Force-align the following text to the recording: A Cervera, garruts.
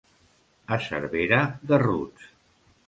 A 0.77 0.79
Cervera, 0.87 1.41
garruts. 1.73 2.31